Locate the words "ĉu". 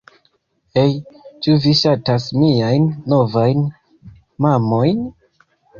1.47-1.57